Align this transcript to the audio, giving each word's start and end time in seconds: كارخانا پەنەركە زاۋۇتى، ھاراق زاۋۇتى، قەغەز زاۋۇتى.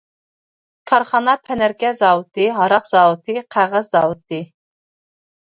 كارخانا 0.91 1.35
پەنەركە 1.49 1.91
زاۋۇتى، 1.99 2.47
ھاراق 2.57 2.89
زاۋۇتى، 2.93 3.37
قەغەز 3.57 3.93
زاۋۇتى. 3.95 4.43